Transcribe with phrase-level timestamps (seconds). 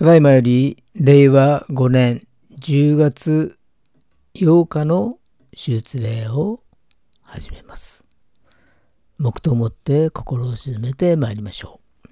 [0.00, 2.26] ただいまより令和5年
[2.58, 3.58] 10月
[4.34, 5.18] 8日の
[5.50, 6.62] 手術例を
[7.20, 8.06] 始めます。
[9.18, 12.08] 黙と思って心を静めてまいりましょう。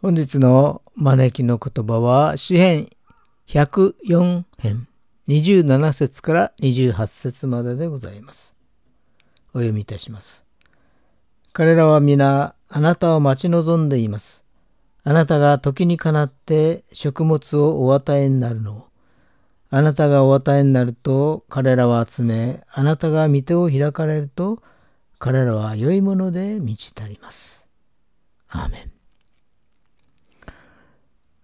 [0.00, 2.88] 本日の招きの言葉は詩編
[3.48, 4.86] 104編
[5.28, 8.54] 27節から28節まででございます。
[9.54, 10.44] お読みいたします。
[11.52, 14.42] 彼らは皆あなたを待ち望んでいます。
[15.04, 18.88] あなたが時にかなって食物をお与えになるのを。
[19.70, 24.62] あなたがお与えになると彼らは集め、あなたが御手を開かれると
[25.18, 27.68] 彼らは良いもので満ち足ります。
[28.48, 28.92] アーメン。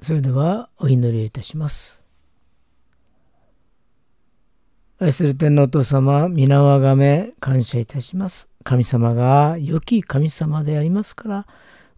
[0.00, 2.07] それではお祈りをいたします。
[5.00, 8.48] 愛する天皇お父様、皆をあがめ感謝いたします。
[8.64, 11.46] 神様が良き神様でありますから、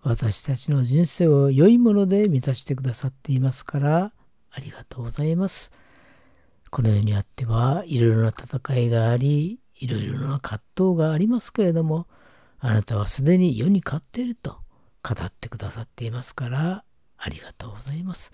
[0.02, 4.12] 私たちの人生を良いもので満たしてくださっていますから、
[4.50, 5.73] ありがとうございます。
[6.71, 12.07] この世にあっては、いろいろな戦いがあり、いろいろな葛藤がありますけれども、
[12.59, 14.59] あなたはすでに世に勝っていると
[15.02, 16.85] 語ってくださっていますから、
[17.16, 18.30] ありがとうございます。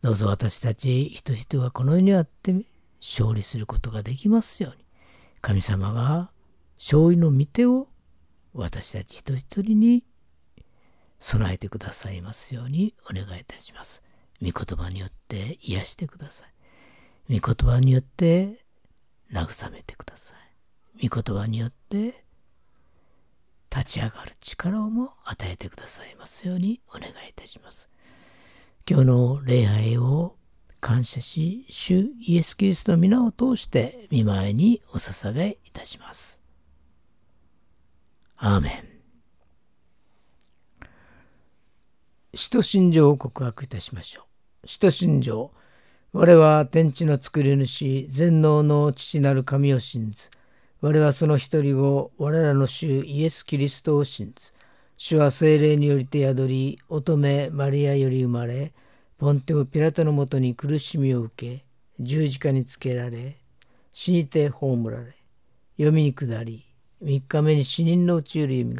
[0.00, 2.54] どうぞ私たち人々がこの世にあって
[3.00, 4.84] 勝利することができますように、
[5.40, 6.30] 神様が
[6.78, 7.88] 勝利の御手を
[8.52, 10.04] 私たち一人一人に
[11.18, 14.02] 備えてくださいますようにお願いいたします。
[14.42, 16.44] 御言葉によって癒してくださ
[17.28, 17.38] い。
[17.38, 18.64] 御言葉によって
[19.32, 20.34] 慰めてくださ
[21.00, 21.08] い。
[21.08, 22.24] 御言葉によって
[23.74, 27.88] 立ち上がる力をも与えてくださいますようにお願いいたします。
[28.88, 30.36] 今日の礼拝を
[30.80, 36.40] 感謝し、主イエス・キリストの皆を通して見舞いにお捧げいたします。
[38.36, 38.90] アーメン。
[42.34, 44.22] 使徒信条を告白いたしましょ
[44.64, 44.66] う。
[44.66, 45.52] 使徒信条。
[46.12, 50.28] 我は天地の作り主、全能の父なる神を信ず。
[50.80, 54.52] 我はその一人を、我らの主イエス・キリストを信ず。
[54.96, 58.72] 主は精霊によりて宿り、乙女マリアより生まれ、
[59.20, 61.64] ポンテオ・ピラトのもとに苦しみを受け、
[62.00, 63.36] 十字架につけられ、
[63.92, 65.14] 死にて葬られ、
[65.76, 66.64] 読みに下り、
[67.02, 68.76] 三日目に死人のうちより蘇り、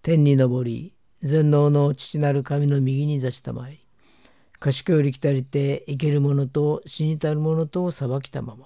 [0.00, 3.80] 天に昇り、全能の父なる神の右に座したまいり、
[4.60, 8.64] 賢より来たりて生ける者と死にたる者とを裁きたまま、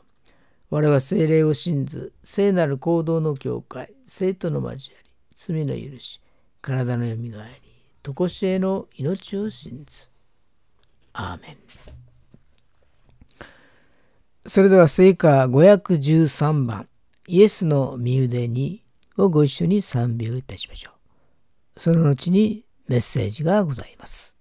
[0.71, 6.21] 我は精霊を信ず、聖なる行動の教会、生徒の交わり、罪の許し、
[6.63, 7.69] 体のよみがえり、
[8.01, 10.17] とこしえの命を信ず。
[11.21, 11.57] アーメン。
[14.47, 16.89] それでは聖歌513番、
[17.27, 18.85] イエスの身腕に
[19.17, 20.93] をご一緒に賛美をいたしましょ
[21.77, 21.81] う。
[21.81, 24.38] その後にメッセージがございます。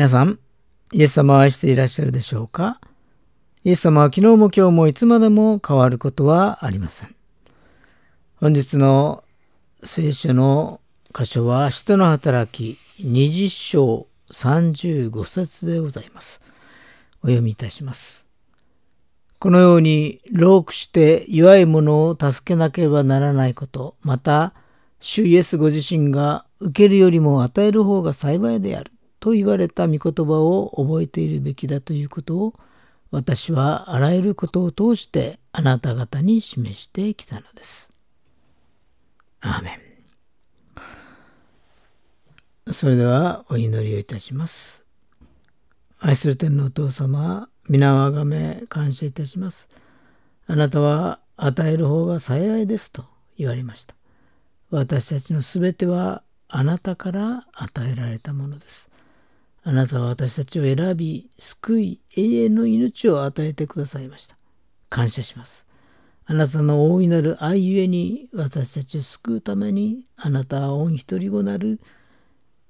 [0.00, 0.38] 皆さん、
[0.92, 2.80] イエス様を愛していらっしゃるでしょうか？
[3.64, 7.14] イエス様は昨日も今日もいつまでも変わることはありません。
[8.36, 9.24] 本日の
[9.82, 10.80] 聖書の
[11.14, 16.40] 箇所は、使徒の働き20章35節でございます。
[17.22, 18.24] お読みいたします。
[19.38, 24.54] このように、老苦して弱い者を助けなければならないこと、また、
[24.98, 28.92] 主イエスご自身が受けるよりも与える方が幸いである。
[29.20, 32.54] と言われた御言葉を覚えているべきだということを
[33.10, 37.92] 私はあらゆることを通してあなた方に示してきたのです。
[39.40, 39.80] アーメ
[42.66, 42.72] ン。
[42.72, 44.84] それではお祈りをいたします。
[45.98, 49.68] 愛する天のお父様、皆をあがめ感謝いたします。
[50.46, 53.04] あなたは与える方が幸いですと
[53.36, 53.94] 言われました。
[54.70, 58.89] 私たちのすべてはあなたから与えられたものです。
[59.70, 64.36] あなたは私たちを選び、救い、永遠の命を与えてくださいました。
[64.88, 65.64] 感謝します。
[66.24, 71.80] あなたの大いなる愛ゆえに私たちを救うためにあなたは御一人子なる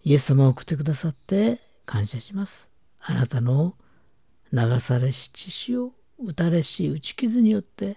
[0.05, 2.69] イエス様を送ってくださって感謝します。
[3.01, 3.77] あなたの
[4.53, 7.97] 流されし血潮、打たれし打ち傷によって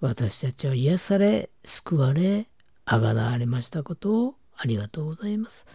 [0.00, 2.48] 私たちは癒され、救われ、
[2.84, 5.68] あがなわれましたことをありがとうございます。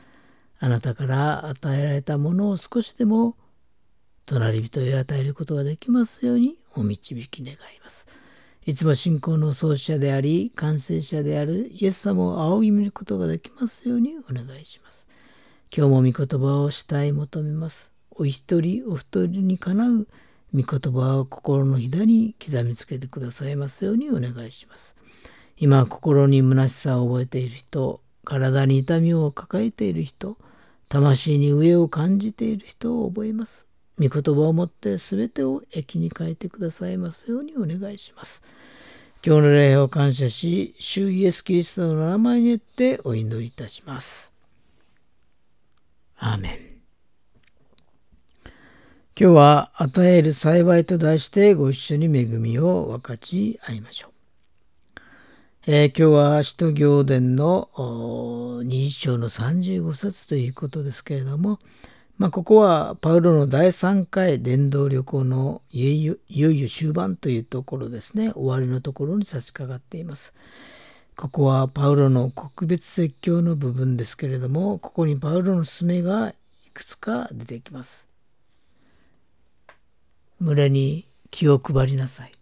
[0.65, 3.37] あなたから与えられたものを少しでも
[4.25, 8.07] 隣人へ与えることができますようにお導き願います。
[8.65, 15.07] いつも信仰の創始者であり、完成者であるイエス様を仰ぎ見ることができますようにお願いします。
[15.71, 17.93] 今日も御言葉をしたい求めます。
[18.09, 20.07] お一人お一人にかなう
[20.51, 24.95] 御言葉を心のひだに刻みつけてくださいますようにお願いします。
[25.57, 30.39] 今、心に虚しさを覚えている人、体に痛みを抱えている人、
[30.95, 33.67] 魂に飢えを感じている人を覚えます。
[33.99, 38.41] 御言葉をもって全てを益に変えてくださいますようにお願いします。
[39.21, 44.31] 今日の礼を感謝し、主イエス・キリストの名前によってお祈りいたします。
[46.17, 46.59] アーメン。
[49.19, 54.14] 今日は与える幸いと題してご一緒に恵みを分かち合いましょう。
[55.67, 61.57] えー、今日は使徒行伝の20章の35節ということですけれども、
[62.19, 70.35] まあ、ここはパウロの第3回伝道旅行のいよいよ終盤というところですね終わりのところに差し掛かっています。
[71.15, 76.29] ここはパウロの国別説教の部分ですけれどもここにパウロの勧めが
[76.67, 78.07] いくつか出てきます。
[80.39, 82.33] 群れに気を配りなさい。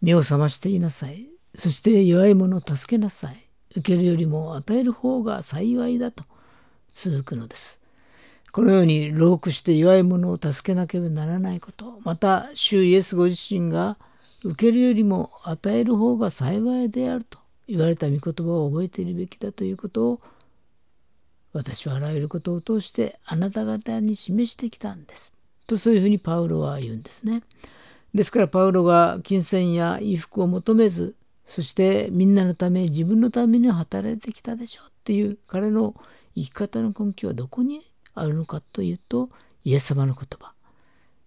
[0.00, 1.29] 目を覚ましていなさい。
[1.54, 3.46] そして弱い者を助けなさい。
[3.76, 6.24] 受けるよりも与える方が幸いだと
[6.92, 7.80] 続くのです。
[8.52, 13.96] このように老苦して弱い者を助けなければならないこと、また主イエスご自身が
[14.42, 20.20] 受けるよりも与える方が幸いであると言われた御言葉を覚えているべきだということを
[21.52, 25.32] 私はあらゆることを通してあなた方に示してきたんです。
[25.66, 27.42] とそういうふうにパウロは言うんですね。
[28.14, 31.14] ですからパウロが金銭や衣服を求めず
[31.50, 35.96] そしてみんなのため自分のために働いてきたでしょっていう彼の
[36.36, 39.30] 生き方の根拠はどこにあるのかというと
[39.64, 40.52] イエス様の言葉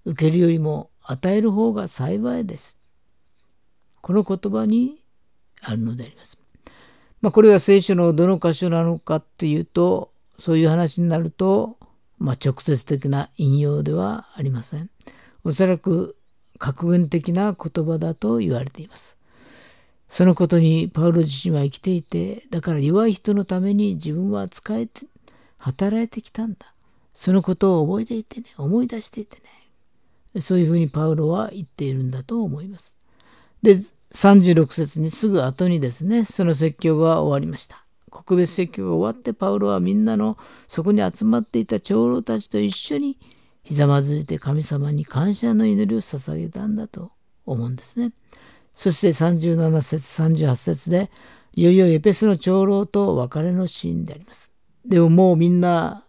[0.06, 2.80] 受けるよりも与える方が幸いです
[4.00, 5.04] この言葉に
[5.62, 6.38] あるのであります。
[7.20, 11.78] まあ、これが聖書のどの箇所なのかっていうとそういう話になると、
[12.18, 14.90] まあ、直接的な引用ではありません。
[15.44, 16.16] おそらく
[16.60, 19.18] 格言的な言葉だと言われています。
[20.14, 25.08] そのことにパウロ自身は生きていて、だから弱い人のために自分は使えて、
[25.58, 26.76] 働いてきたんだ。
[27.16, 29.42] そのことを覚えていてね、思い出していて
[30.36, 30.42] ね。
[30.44, 32.96] そういうふうにパウロは言っているんだと思います。
[33.64, 33.80] で、
[34.14, 37.84] 36節にすぐ後にですね、その説教が終わりました。
[38.12, 43.18] 告別説教が終わってパウロはみんなのそこに集まっていた長老たちと一緒に
[43.64, 47.14] ひざまずいて神様に感謝の祈りを捧げたんだと
[47.48, 48.12] 思うんですね。
[48.76, 51.12] そして37節38節で
[51.56, 54.52] いよいよエペスの長老と別れのシーンであります。
[54.86, 56.04] でももうみんな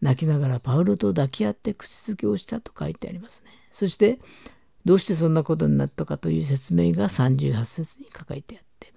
[0.00, 3.50] 泣きながらパウロと抱き合って口づけをしたと書いてありますね。
[3.72, 4.18] そして
[4.84, 8.92] どうしてそんなことになったかという説明が38節に書かれてあって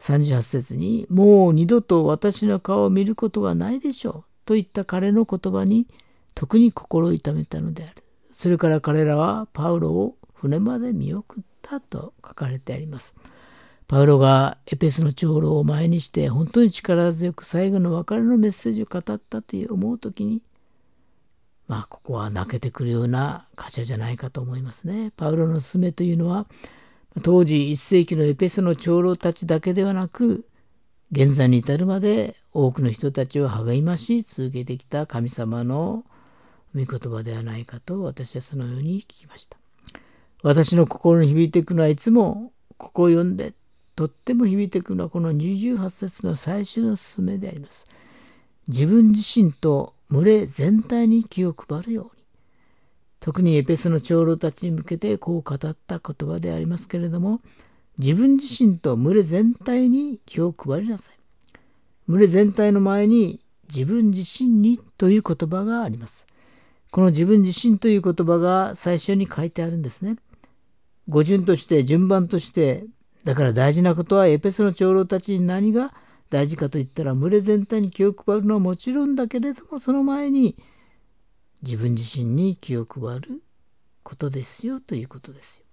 [0.00, 5.86] 38節に「もう二度と私の顔を見ることはないでしょう」といった彼の言葉に
[6.34, 7.92] 特に心を痛めたのである。
[8.30, 13.14] それから彼らはパウロを船まで見送ったと書かれてあります。
[13.88, 20.42] パウロがエペスの長老を前にして本当に力強く最後の別れのメッセージを語ったという思う時に
[21.68, 25.12] まあここは泣けてくるような箇所じゃないかと思いますね。
[25.16, 26.46] パウロの勧めというのは
[27.22, 30.46] 当時1世紀のエペソの長老たちだけではなく
[31.12, 36.04] 現在に至るまで多くの人たちを励まし続けてきた神様の
[36.74, 39.65] 御言葉ではないかと私はそのように聞きました。
[40.46, 43.52] 私の心に響いてくのはいつもここを読んで
[43.96, 47.84] とっても響いてくのはこの28節の最終の勧めであります。
[48.68, 52.22] 自分自身と群れ全体に気を配るように。
[53.18, 57.40] 特にエペスの長老たちに向けてこう語った言葉でありますけれども
[57.98, 61.16] 自分自身と群れ全体に気を配りなさい。
[62.06, 66.24] 群れ全体の前に自分自身にという言葉があります。
[66.92, 70.18] この自分自身という言葉が最初に書いてあるんですね。
[71.08, 72.84] 語順として順番として
[73.24, 75.92] だから大事なことはエペソの長老たちに何が
[76.30, 80.56] 大事かといったら群れ全体に気を配るのはもちろんだけれどもその前に
[81.62, 83.42] 自分自身に気を配る
[84.02, 85.64] ことですよということですよ。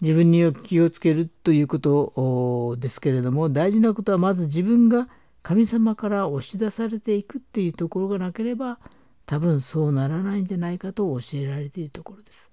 [0.00, 5.08] 自分に気をつけるということですけれども大事なことはまず自分が
[5.42, 8.78] 神様から押し出されていくっていうところがなければ
[9.26, 12.50] 多分そうならないんじゃないかと教えられているところです。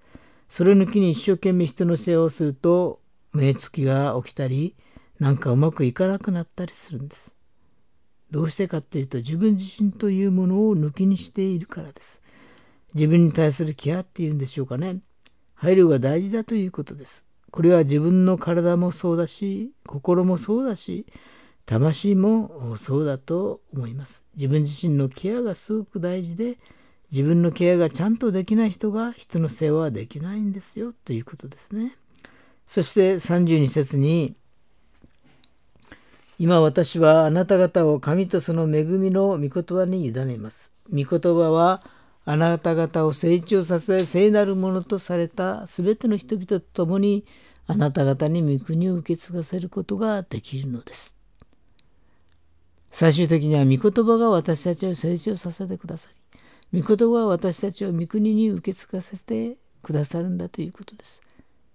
[0.48, 3.00] それ抜きに一生懸命人の世話をすると
[3.32, 4.74] 目つきが起きたり
[5.20, 7.36] なんかうまくいかなくなったりするんです。
[8.30, 12.22] どうしてかっていうと自分自身というものを抜きにしているからです。
[12.94, 15.00] 自分に対するケアっていうんでしょうかね。
[15.54, 17.26] 配慮が大事だということです。
[17.50, 21.06] これは自分の体もそうだし、心もそうだし、
[21.66, 24.24] 魂もそうだと思います。
[24.36, 26.58] 自分自身のケアがすごく大事で、
[27.10, 31.96] 自分のケアがちゃんとできない人が人の世話はできないんですよということですね。
[32.66, 34.34] そして32節に
[36.38, 40.72] 今私はあなた方を神とその恵みの御言葉に委ねます。
[40.90, 41.82] 御言葉は
[42.24, 47.24] あなた方を成長させ聖なるものとされたすべての人々と共に
[47.66, 51.16] あなた方に御国を受け継がせることができるのです。
[52.90, 56.17] 最終的には御言葉が私たちを成長させてくださり、
[56.74, 61.22] 御言葉は私たちを御国に受け継がせてくださるんだということです。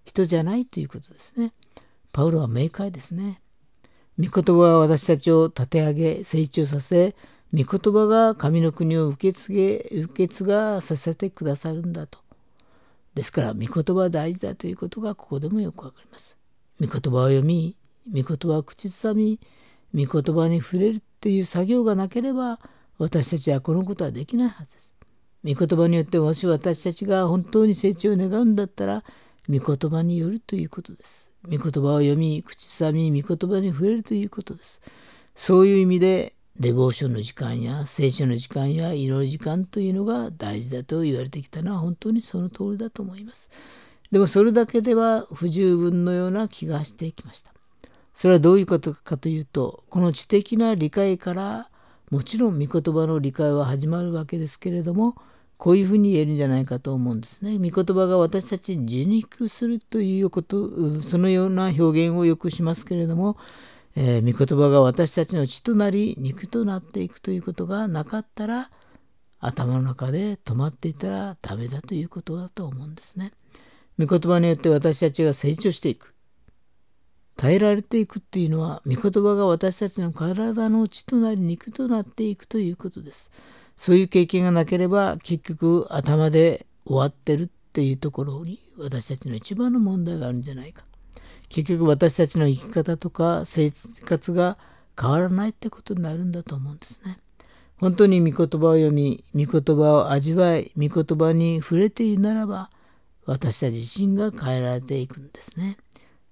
[0.04, 1.52] 人じゃないということですね。
[2.12, 3.40] パウロは明快ですね。
[4.18, 7.16] 御言葉は私たちを立て上げ、成長させ、
[7.52, 12.20] 御言葉が神の国を受け継げ、受け継がさせてくださるんだと。
[13.14, 16.36] ですから、御言葉は大事だということがここでもよくわかります。
[16.80, 17.76] 御言葉を読み、
[18.12, 19.40] 御言葉を口ずさみ、
[19.92, 22.60] 御言葉に触れるっていう作業がなければ、
[22.98, 24.94] 私たちはこのことはできないはずです。
[25.44, 29.04] 御言葉によってもし私たちが本当に成長を願うんだったら、
[29.48, 31.30] 御言葉によるということです。
[31.44, 34.80] 御言葉を読み、口ずさみ、御言葉に触れるということです。
[35.34, 43.50] そういう意味で、デボーションの時間や聖書の時間や祈り時間というのが大事だと言われてきたのは本当にその通りだと思います。
[44.12, 47.52] でもそれだけでは不十分のような気がしてきました。
[48.14, 51.68] それはどういうことかというと、この知的な理解から
[52.10, 55.16] もちろん御言葉の理解は始まるわけですけれども、
[55.56, 57.58] こういうふうに言えるんじゃないかと思うんですね。
[57.58, 63.36] 御言葉が私たちに受肉するということ、そのような表現をよくしますけれども、
[63.96, 68.70] えー、御言葉が私たちの血となり肉となっていくということがなかったら
[69.38, 73.32] 頭の中で止まっていたらダメだということだと思うんですね。
[73.98, 76.13] 御言葉によって私たちが成長していく
[77.36, 83.30] 耐えられていくっていうのは御言葉が私たちの体の血となり肉となっていくということです。
[83.76, 90.84] そういう経験がなければ結局頭で終わってるっていうところに私たちの一番の問題があるんじゃないか。
[91.48, 93.70] 結局私たちの生き方とか生
[94.04, 94.58] 活が
[95.00, 97.18] 変わらないってことになるんだと思うんですね。
[97.76, 102.70] 本当に御言葉を読み、御言葉を味わい、御言葉に触れているならば、
[103.26, 105.76] 私たち自身が変えられていくんですね。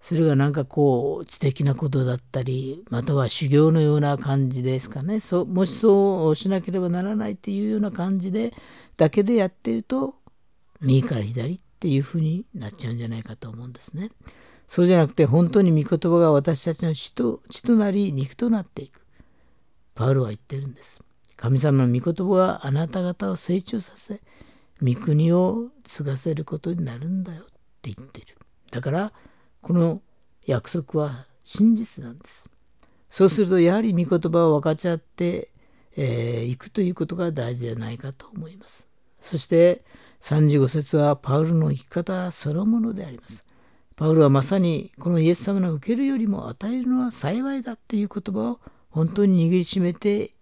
[0.02, 8.52] それがなんかこう知的なことだったりまたは修行のような感じですかねそもしそうしなければならないっていうような感じで
[8.96, 10.16] だけでやってると
[10.80, 14.10] 右から左っていうふうになっちゃうんじゃないかと思うんですね。
[14.66, 19.02] そうじゃなくて本当に御言葉が私たちの血と血となり肉となっていく。
[19.94, 21.02] パウロは言ってるんです。
[21.36, 24.20] 神様の御言葉があなた方を成長させ
[24.80, 27.44] 御国を継がせることになるんだよっ
[27.82, 28.36] て言ってる。
[28.70, 29.12] だから
[29.62, 30.02] この
[30.44, 32.50] 約束は真実なんです。
[33.08, 35.50] そうするとやはり御言葉を分かち合って
[35.96, 38.88] い、えー、くということが大事ではないかと思います。
[39.20, 39.84] そして
[40.20, 43.46] 35節はパウルの生き方そのものであります。
[43.94, 50.32] パウルはまさにこのイエス様の受けるよりも与えるのは幸いだっていう言葉を本当に握りしめて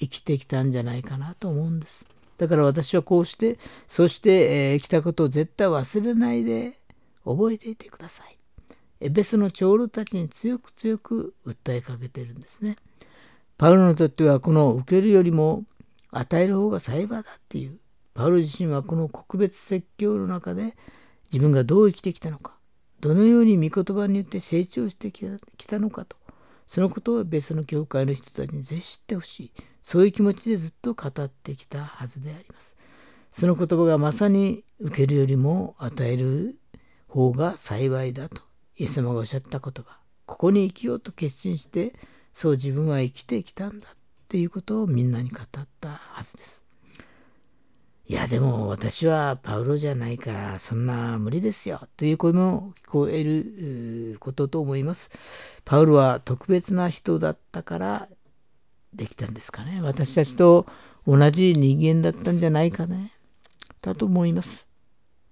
[0.00, 2.06] 生きてきたんじゃないかなと思うんです。
[2.38, 6.78] だから私はこうしてそして、えー、来たことを絶対忘れないで
[7.24, 8.38] 覚えていてください。
[9.04, 12.76] エベスの長老たちに強く強く訴えかけてるんですね。
[13.58, 15.64] パウロにとってはこの受けるよりも
[16.10, 17.78] 与える方が幸いだっていう
[18.14, 20.74] パウロ自身はこの国別説教の中で
[21.24, 22.54] 自分がどう生きてきたのか
[23.00, 25.26] どのように御言葉によって成長してき
[25.66, 26.16] たのかと
[26.66, 32.76] そのことを別の教会の人たちにぜひ知ってほしいそういう気持ちでずっと語ってきたはずであります。
[33.30, 36.56] その言葉がまさに受けるよりも与える
[37.06, 38.42] 方が幸いだと
[38.76, 41.94] イエス様がおっしゃった言葉ここに生きようと決心して
[42.32, 43.96] そう自分は生きてきたんだっ
[44.28, 46.64] ていうことをみんなに語ったはずです。
[48.06, 55.10] いやでも私はパウロじゃないからそんな無理ですよという声も聞こえることと思います。
[55.64, 58.08] パウロは特別な人だったから
[58.92, 59.80] できたんですかね。
[59.80, 60.66] 私たちと
[61.06, 63.12] 同じ人間だったんじゃないかね。
[63.80, 64.68] だと思います。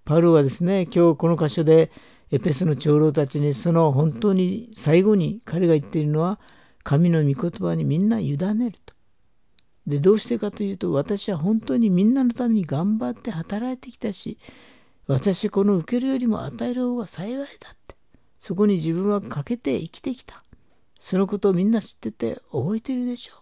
[0.05, 1.91] パウロはですね今日この箇所で
[2.33, 6.41] エペスの長老たちにその本当に最後に彼が言っているのは
[6.83, 8.95] 神の御言葉にみんな委ねると。
[9.87, 14.39] でどうしてかというと私は本当にみんなのために頑張って働いてきたし
[15.07, 17.97] 私この受けるよりも与える方が幸いだって。
[18.39, 20.43] そこに自分はかけて生きてきた。
[20.99, 23.35] そのことをみんな知ってて覚えてるでしょ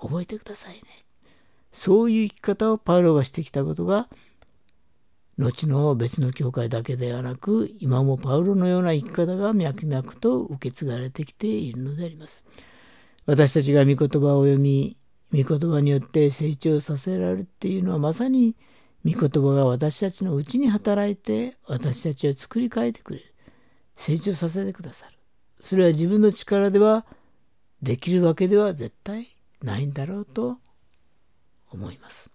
[0.00, 0.08] う。
[0.08, 0.82] 覚えてくださいね。
[1.72, 4.08] そういう生き方をパウロがしてきたことが
[5.38, 12.44] 後の別の教会だけではなく今もパウロのような生き方が脈々と受け継がれてきているのであります。
[13.24, 14.96] 私たちが御言葉を読み
[15.32, 18.54] 御言葉によって成長させられるっていうのはまさに
[19.04, 23.34] 御言葉が私たちのうちに働いて私たちを作り変えてくれる。
[23.96, 25.12] 成長させてくださる。
[25.60, 27.06] それは自分の力では
[27.80, 29.28] できるわけでは絶対
[29.62, 30.58] ないんだろうと
[31.70, 32.31] 思います。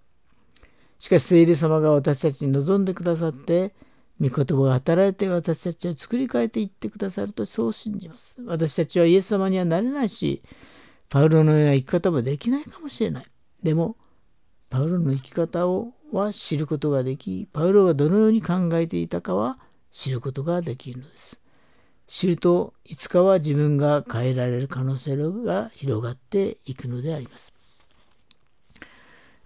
[1.00, 3.74] しかし聖霊様が私たちに望んでくださって
[4.20, 10.42] 御言葉が働いて私たちを作り変えていってくださるとそう信じます私たちはイエス様にはなれないし
[11.10, 13.26] パウロのような生き方もできないかもしれない。
[13.64, 13.96] でも、
[14.70, 19.58] パウロの生き方をは知ることができ、パウロがどのように考えていたかは
[19.92, 21.42] 知ることができるのです。
[22.08, 27.54] 知るといつかは自分が変えられる可能性が広がっていくのであります。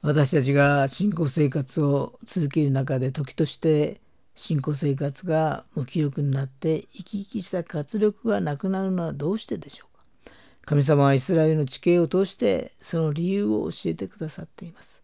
[0.03, 4.01] 私たちが信仰生活を続ける中で時として
[4.33, 10.33] 信仰生活が無気力になって生き生きした活力がなくなるのはどうしてでしょうか？
[10.65, 15.03] 神様はイスラエルの地形を通してその理由を教えてくださっています。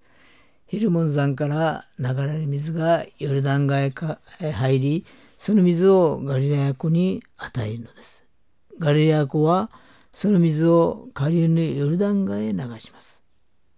[0.66, 3.92] ヒルモン山から流れる水がヨルダン川へ
[4.52, 5.06] 入り、
[5.38, 8.26] その水をガリラヤ湖に与えるのです。
[8.80, 9.70] ガリラヤ湖は
[10.12, 13.17] その水を下流のヨルダン川へ流します。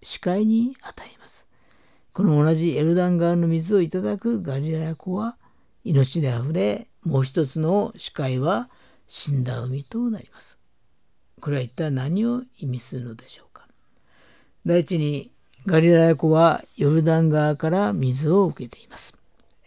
[0.01, 1.47] 視界に与えます。
[2.13, 5.37] この同じエルダン川の水をいただくガリラヤ湖は
[5.83, 8.69] 命であふれ、もう一つの視界は
[9.07, 10.57] 死んだ海となります。
[11.39, 13.67] これは一体何を意味するのでしょうか
[14.65, 15.31] 第一に
[15.65, 19.15] ガリラヤ湖はヨルダン川から水を受けています。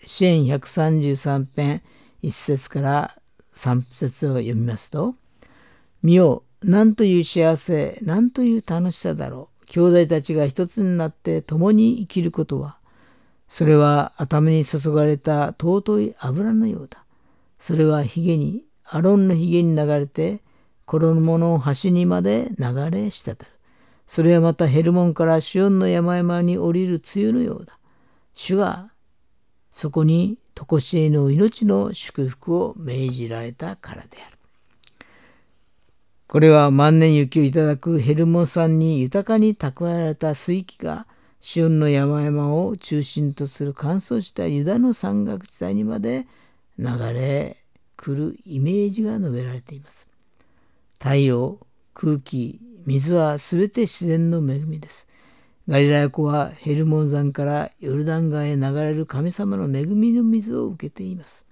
[0.04, 1.82] 支援133編
[2.22, 3.16] 1節から
[3.54, 5.14] 3節を読みますと
[6.02, 12.76] 「見よ何という幸せ何という楽しさだろう兄弟たちが一つになって共に生きることは
[13.48, 17.04] それは頭に注がれた尊い油のようだ
[17.58, 20.42] それはヒゲにアロンのヒゲに流れて
[20.84, 23.38] 衣の端にまで流れ滴る。
[24.06, 27.78] それはまたヘルモンからシオンの山々に降りる梅雨のようだ。
[28.34, 28.90] 主が
[29.70, 34.31] そこに常しえの命の祝福を命じられたからである。
[36.32, 41.06] これは万年雪をいただくヘルモン山に豊かに蓄えられた水域が
[41.40, 46.26] シオンの山々を中心とする乾燥したユダの山岳地帯にまで
[46.78, 47.58] 流れ
[47.98, 50.08] 来るイメージが述べられています。
[50.94, 51.58] 太陽、
[51.92, 55.06] 空気、水はすべて自然の恵みです。
[55.68, 61.44] ガリラヤ湖はヘルモン山からヨルダン川へ流れる神様の恵みの水を受けています。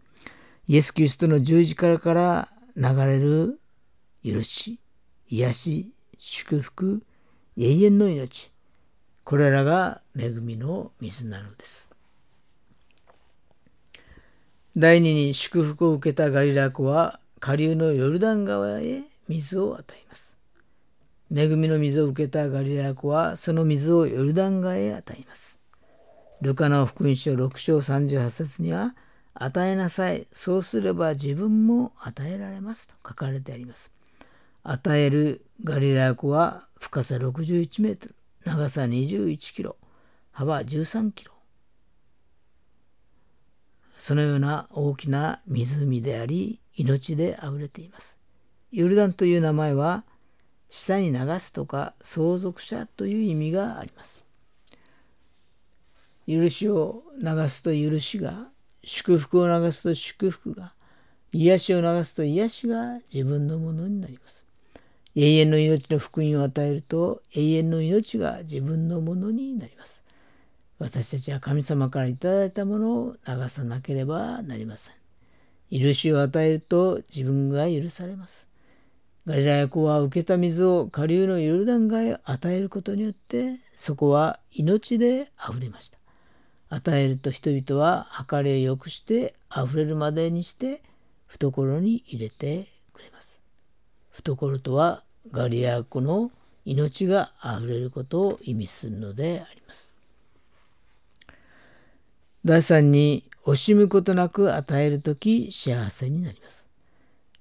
[0.68, 3.60] イエス・キリストの十字架から流れる
[4.24, 4.78] 許し、
[5.28, 7.02] 癒し、祝福、
[7.56, 8.52] 永遠の命。
[9.24, 11.88] これらが恵みの水なのです。
[14.76, 20.37] 第二に祝福を受けたガリラ湖は下流のヨルダン川へ水を与えます。
[21.35, 25.59] 恵みの水を受けたガリラ湖はその水をヨルダン川へ与えます。
[26.40, 28.94] ルカの福音書6章38節には
[29.35, 33.90] 与えなさい、そうすれば自分も与えられますと書かれてあります。
[34.63, 39.77] 与えるガリラヤ湖は深さ61メートル、長さ21キロ、
[40.33, 41.33] 幅13キロ。
[43.96, 48.19] そのような大きな湖であり命であふれています。
[48.73, 50.04] ヨルダンという名前は
[50.71, 54.25] 下に流すとか相続者という意味があります。
[56.27, 58.48] 許しを流すと許しが
[58.85, 60.73] 祝福を流すと祝福が
[61.33, 64.44] 癒しを流すと癒しが自分のものになります。
[65.17, 70.04] 永遠の命の福音を与えると永遠の命が自分のものになります。
[70.79, 74.94] 私たちは神様からいただいたものを流さなければなりません。
[75.81, 78.48] 許しを与えると自分が許されます。
[79.27, 85.98] ガリラヤ湖は受けた水を下流のヨルダン川へ与えることによってそこは命であふれました。
[86.71, 90.83] 与えると人々は計りを良くしてあふれるまでにして
[91.27, 92.79] 懐に入れて。
[94.13, 96.31] 懐とはガリア湖の
[96.65, 99.92] 命があふれることを意味するのであります。
[102.44, 106.67] 第三に惜しむことなく与える時幸せになります。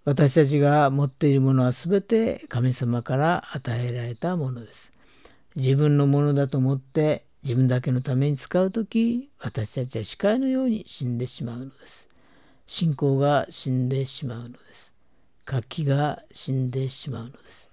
[0.06, 4.92] 私たちが持っているものは全て神様から与えられたものです。
[5.56, 12.10] 自分のものだと思って自分だけのために使う時私たちは視界のように死んでしまうのです。
[12.68, 14.94] 信仰が死んでしまうのです。
[15.50, 17.72] 活気が死んでしまうのです。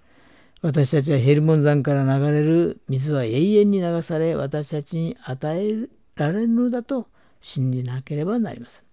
[0.63, 7.07] 私たちはヘルモン山から流れる水は永遠に流され私たちに与えられるのだと
[7.39, 8.83] 信じなければなりません。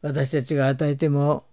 [0.00, 1.44] 私たちが与えても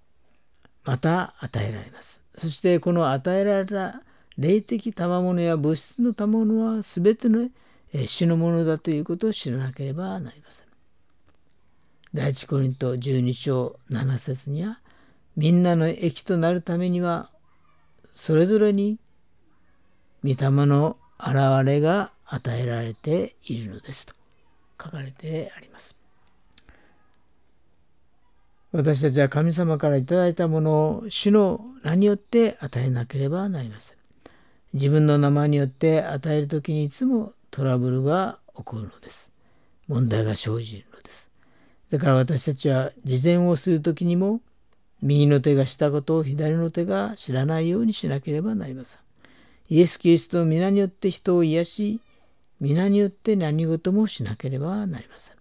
[0.85, 2.23] また与えられます。
[2.37, 4.01] そしてこの与えられた
[4.37, 7.49] 霊的賜物や物質の賜物は全ての
[7.93, 10.65] 主のものだということを知らなければなりません。
[12.13, 14.79] 第一コリント12章7節には
[15.39, 17.29] みんなの益となるためには
[18.11, 18.99] それぞれに
[20.21, 24.13] 御霊の現れが与えられているのですと
[24.83, 25.95] 書かれてあります。
[28.73, 33.97] 私たちは神様からいただいたものを主の名によって与えなければなりません。
[34.73, 39.31] 自分の名前によって与える時にいつもトラブルが起こるのです。
[39.87, 41.29] 問題が生じるのです。
[41.91, 44.41] だから私たちは事前をする時にも
[45.01, 48.99] 右の手がしたことを左の手が知らないようにしなければなりません。
[49.69, 52.01] イエス・キリストの皆によって人を癒し、
[52.59, 55.35] 皆によって何事もしなければなりません。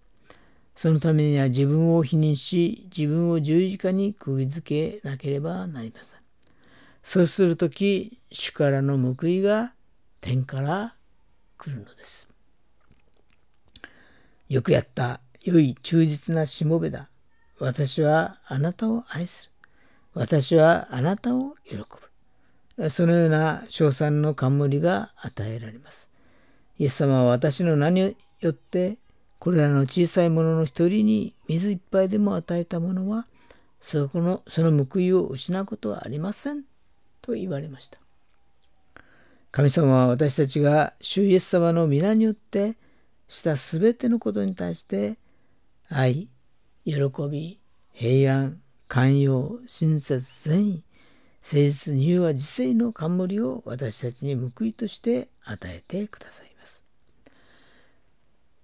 [0.75, 6.19] そのためには自分を否認し、自分を十字架に釘付けなければなりません。
[7.03, 9.73] そうするとき、主からの報いが
[10.21, 10.95] 天から
[11.57, 12.29] 来るのです。
[14.47, 15.19] よくやった。
[15.41, 17.08] 良い忠実なしもべだ。
[17.59, 19.51] 私はあなたを愛する。
[20.13, 21.77] 私はあなたを喜
[22.77, 22.89] ぶ。
[22.89, 26.09] そのような称賛の冠が与えられます。
[26.77, 28.97] イエス様は私の名によって
[29.37, 33.27] これらの小さいものの一人に水一杯でも与えたものは
[33.81, 36.63] そこのその報いを失うことはありません
[37.21, 37.99] と言われました。
[39.51, 42.75] 神様は私たちが主イエス様の皆によって
[43.27, 45.17] したすべてのことに対して
[45.89, 46.29] 愛、
[46.91, 47.59] 喜び、
[47.93, 50.83] 平安、寛容、親切、善意、
[51.43, 56.83] 誠実、には自制の冠を私たちに報いとして与えてくださいます。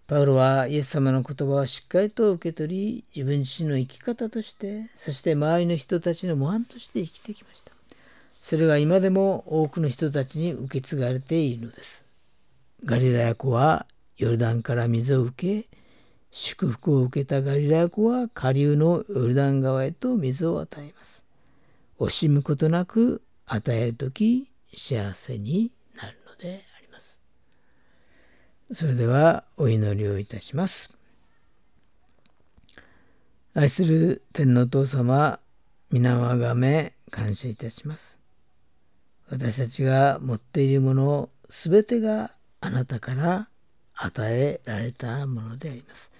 [0.07, 7.71] パウロはイエス様の言葉をしっかりと受け取り、自分自身の生き方として、そして周りの人たちの模範として生きてきました。
[8.41, 12.05] それが今でも多くの人たちに受け継がれているのです。
[12.85, 15.67] ガリラヤ湖はヨルダンから水を受け、
[16.37, 21.23] 祝福を受けたガリラヤ湖は下流のヨルダン川へと水を与えます。
[21.97, 27.21] 惜しむことなく与えるとき幸せになるのであります。
[28.69, 30.93] それではお祈りをいたします。
[33.53, 35.39] 愛する天皇父様、
[35.89, 38.19] 皆をあがめ感謝いたします。
[39.29, 43.47] 私たちが持っているものすべてがあなたから
[43.93, 46.11] 与えられたものであります。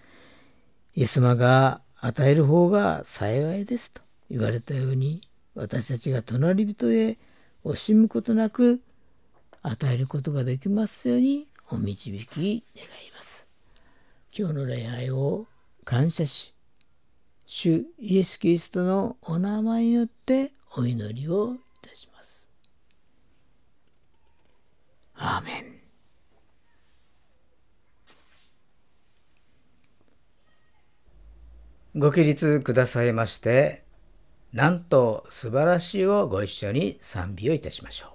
[0.96, 5.22] イエス様が与える方が幸いですと言われたように
[5.54, 7.18] 私たちが隣人へ
[7.64, 8.82] 惜しむことなく
[9.62, 13.48] 与えることができますようにお導き願います。
[14.38, 15.48] 今日の礼拝を
[15.84, 16.56] 感謝し、
[17.46, 22.50] 主イエス・キリストのお名前によってお祈りをいたします
[25.16, 25.75] アーメン
[31.98, 33.84] ご起立くださいまして、
[34.52, 38.15] なんと素晴らしいをご一緒に賛美をいたしましょう。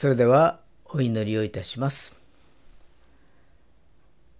[0.00, 2.16] それではお祈りをいたします。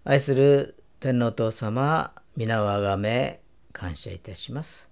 [0.04, 4.88] 愛する天皇父様、皆をあがめ感謝いたします。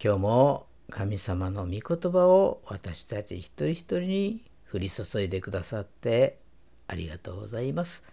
[0.00, 1.80] 今日も神様の御言
[2.12, 6.38] 葉を私たち一人一人に降り注いでくださって
[6.86, 8.04] ありがとうございます。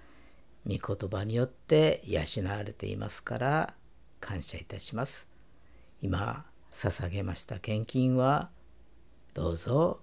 [0.65, 3.75] 御言葉によって養われていますから
[4.19, 5.29] 感謝いたします。
[6.01, 8.49] 今捧げました献金は
[9.35, 10.02] どうぞ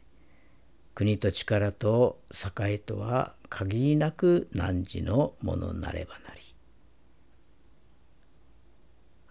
[0.93, 2.19] 国と力と
[2.59, 6.41] 栄とは限りなく汝のものなればなり。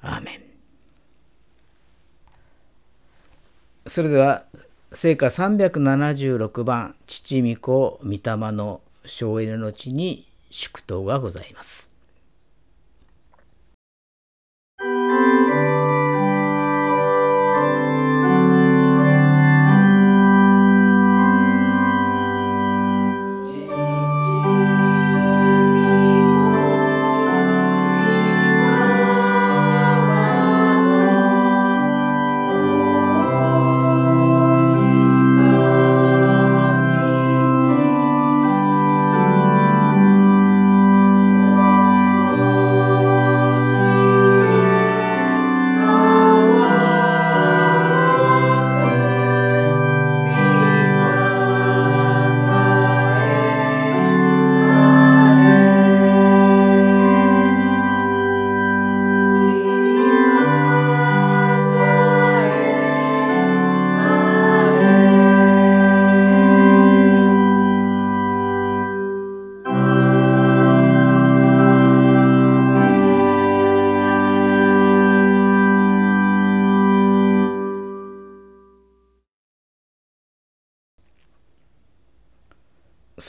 [0.03, 0.43] アーメン。
[3.87, 4.45] それでは
[4.93, 8.21] 聖歌376番父御子御霊
[8.53, 11.90] の省エネの地に祝祷がございます。